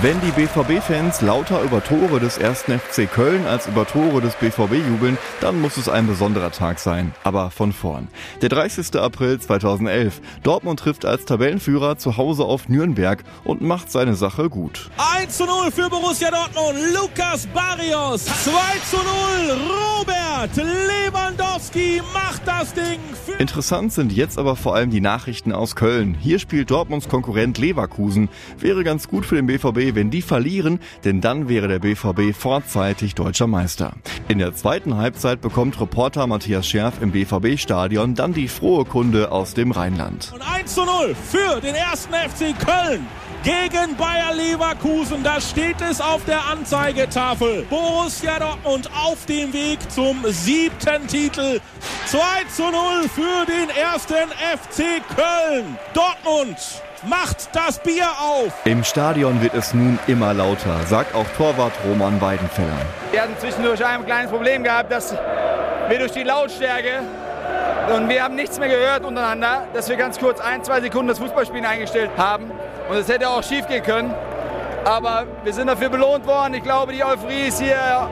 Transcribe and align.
Wenn 0.00 0.20
die 0.20 0.30
BVB-Fans 0.30 1.22
lauter 1.22 1.60
über 1.62 1.82
Tore 1.82 2.20
des 2.20 2.38
1. 2.38 2.62
FC 2.62 3.10
Köln 3.10 3.46
als 3.46 3.66
über 3.66 3.84
Tore 3.84 4.20
des 4.20 4.36
BVB 4.36 4.74
jubeln, 4.74 5.18
dann 5.40 5.60
muss 5.60 5.76
es 5.76 5.88
ein 5.88 6.06
besonderer 6.06 6.52
Tag 6.52 6.78
sein. 6.78 7.12
Aber 7.24 7.50
von 7.50 7.72
vorn. 7.72 8.06
Der 8.42 8.48
30. 8.48 8.94
April 8.96 9.40
2011. 9.40 10.20
Dortmund 10.44 10.78
trifft 10.78 11.04
als 11.04 11.24
Tabellenführer 11.24 11.98
zu 11.98 12.16
Hause 12.16 12.44
auf 12.44 12.68
Nürnberg 12.68 13.24
und 13.42 13.60
macht 13.60 13.90
seine 13.90 14.14
Sache 14.14 14.48
gut. 14.48 14.88
1 15.16 15.36
zu 15.36 15.46
0 15.46 15.72
für 15.72 15.90
Borussia 15.90 16.30
Dortmund. 16.30 16.78
Lukas 16.94 17.48
Barrios. 17.48 18.24
2 18.24 18.50
zu 18.88 18.96
0. 18.96 19.02
Robert 19.98 20.56
Lewandowski 20.56 22.00
macht 22.14 22.46
das 22.46 22.72
Ding. 22.72 23.00
Interessant 23.38 23.92
sind 23.92 24.12
jetzt 24.12 24.38
aber 24.38 24.54
vor 24.54 24.76
allem 24.76 24.90
die 24.90 25.00
Nachrichten 25.00 25.52
aus 25.52 25.74
Köln. 25.74 26.16
Hier 26.20 26.38
spielt 26.38 26.70
Dortmunds 26.70 27.08
Konkurrent 27.08 27.58
Leverkusen. 27.58 28.28
Wäre 28.58 28.84
ganz 28.84 29.08
gut 29.08 29.26
für 29.26 29.36
den 29.36 29.46
BVB, 29.46 29.71
wenn 29.76 30.10
die 30.10 30.22
verlieren, 30.22 30.80
denn 31.04 31.20
dann 31.20 31.48
wäre 31.48 31.68
der 31.68 31.78
BVB 31.78 32.34
vorzeitig 32.36 33.14
deutscher 33.14 33.46
Meister. 33.46 33.94
In 34.28 34.38
der 34.38 34.54
zweiten 34.54 34.96
Halbzeit 34.96 35.40
bekommt 35.40 35.80
Reporter 35.80 36.26
Matthias 36.26 36.66
Scherf 36.66 37.00
im 37.00 37.12
BVB-Stadion 37.12 38.14
dann 38.14 38.32
die 38.32 38.48
frohe 38.48 38.84
Kunde 38.84 39.32
aus 39.32 39.54
dem 39.54 39.70
Rheinland. 39.70 40.32
Und 40.34 40.42
1 40.42 40.74
zu 40.74 40.84
0 40.84 41.14
für 41.14 41.60
den 41.60 41.74
ersten 41.74 42.12
FC 42.12 42.58
Köln 42.58 43.06
gegen 43.42 43.96
Bayer 43.96 44.34
Leverkusen. 44.34 45.22
Da 45.22 45.40
steht 45.40 45.80
es 45.80 46.00
auf 46.00 46.24
der 46.24 46.44
Anzeigetafel. 46.46 47.64
Borussia 47.68 48.38
Dortmund 48.38 48.88
auf 48.94 49.26
dem 49.26 49.52
Weg 49.52 49.78
zum 49.90 50.24
siebten 50.28 51.06
Titel. 51.06 51.60
2 52.06 52.18
zu 52.54 52.62
0 52.62 52.72
für 53.08 53.46
den 53.46 53.70
ersten 53.70 54.28
FC 54.30 55.02
Köln. 55.14 55.76
Dortmund 55.94 56.56
macht 57.04 57.48
das 57.52 57.78
Bier 57.80 58.08
auf. 58.20 58.52
Im 58.64 58.84
Stadion 58.84 59.40
wird 59.42 59.54
es 59.54 59.74
nun 59.74 59.98
immer 60.06 60.34
lauter, 60.34 60.80
sagt 60.86 61.14
auch 61.14 61.26
Torwart 61.36 61.72
Roman 61.84 62.20
Weidenfeller. 62.20 62.86
Wir 63.10 63.22
hatten 63.22 63.36
zwischendurch 63.38 63.84
ein 63.84 64.04
kleines 64.04 64.30
Problem 64.30 64.62
gehabt, 64.62 64.92
dass 64.92 65.12
wir 65.88 65.98
durch 65.98 66.12
die 66.12 66.22
Lautstärke 66.22 67.02
und 67.90 68.08
wir 68.08 68.22
haben 68.22 68.34
nichts 68.34 68.58
mehr 68.58 68.68
gehört 68.68 69.04
untereinander, 69.04 69.66
dass 69.74 69.88
wir 69.88 69.96
ganz 69.96 70.18
kurz 70.18 70.40
ein, 70.40 70.62
zwei 70.62 70.80
Sekunden 70.80 71.08
das 71.08 71.18
Fußballspielen 71.18 71.64
eingestellt 71.64 72.10
haben. 72.16 72.50
Und 72.88 72.96
es 72.96 73.08
hätte 73.08 73.28
auch 73.28 73.42
schief 73.42 73.66
gehen 73.66 73.82
können. 73.82 74.14
Aber 74.84 75.26
wir 75.44 75.52
sind 75.52 75.68
dafür 75.68 75.88
belohnt 75.88 76.26
worden. 76.26 76.54
Ich 76.54 76.62
glaube, 76.62 76.92
die 76.92 77.04
Euphorie 77.04 77.46
ist 77.48 77.60
hier 77.60 78.08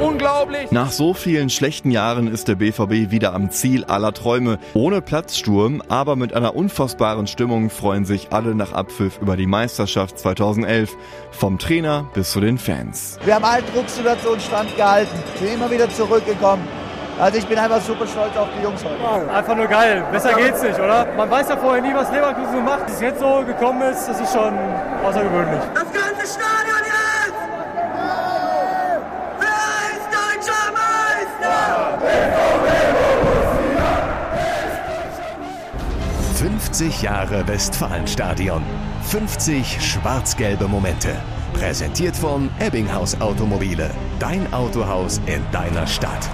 unglaublich. 0.00 0.70
Nach 0.70 0.90
so 0.90 1.14
vielen 1.14 1.50
schlechten 1.50 1.90
Jahren 1.90 2.28
ist 2.28 2.48
der 2.48 2.54
BVB 2.54 3.10
wieder 3.10 3.34
am 3.34 3.50
Ziel 3.50 3.84
aller 3.84 4.12
Träume. 4.12 4.58
Ohne 4.74 5.02
Platzsturm, 5.02 5.82
aber 5.88 6.14
mit 6.14 6.32
einer 6.32 6.54
unfassbaren 6.54 7.26
Stimmung 7.26 7.70
freuen 7.70 8.04
sich 8.04 8.28
alle 8.32 8.54
nach 8.54 8.72
Abpfiff 8.72 9.18
über 9.20 9.36
die 9.36 9.46
Meisterschaft 9.46 10.18
2011. 10.18 10.96
Vom 11.32 11.58
Trainer 11.58 12.06
bis 12.14 12.32
zu 12.32 12.40
den 12.40 12.58
Fans. 12.58 13.18
Wir 13.24 13.34
haben 13.34 13.44
allen 13.44 13.64
Drucksituationen 13.74 14.40
standgehalten, 14.40 15.18
sind 15.38 15.54
immer 15.54 15.70
wieder 15.70 15.90
zurückgekommen. 15.90 16.62
Also 17.18 17.38
ich 17.38 17.46
bin 17.46 17.58
einfach 17.58 17.80
super 17.80 18.06
stolz 18.06 18.36
auf 18.36 18.48
die 18.58 18.62
Jungs 18.62 18.82
heute. 18.84 19.30
Einfach 19.32 19.54
nur 19.54 19.66
geil. 19.66 20.02
Besser 20.10 20.34
geht's 20.34 20.62
nicht, 20.62 20.78
oder? 20.78 21.06
Man 21.16 21.30
weiß 21.30 21.48
ja 21.48 21.56
vorher 21.56 21.82
nie, 21.82 21.94
was 21.94 22.10
Leverkusen 22.10 22.52
so 22.52 22.60
macht. 22.60 22.82
Dass 22.84 22.94
es 22.94 23.00
jetzt 23.00 23.20
so 23.20 23.44
gekommen 23.46 23.82
ist, 23.82 24.08
das 24.08 24.20
ist 24.20 24.32
schon 24.32 24.58
außergewöhnlich. 25.04 25.60
Das 25.74 25.84
ganze 25.92 26.26
Stadion 26.26 26.82
jetzt! 26.84 27.34
Wer 29.38 29.92
ist 29.92 30.08
deutscher 30.10 30.72
Meister? 30.72 31.98
50 36.36 37.02
Jahre 37.02 37.46
Westfalenstadion. 37.46 38.62
50 39.04 39.80
schwarz-gelbe 39.80 40.66
Momente. 40.66 41.10
Präsentiert 41.52 42.16
von 42.16 42.50
Ebbinghaus 42.58 43.20
Automobile. 43.20 43.90
Dein 44.18 44.52
Autohaus 44.52 45.20
in 45.26 45.44
deiner 45.52 45.86
Stadt. 45.86 46.28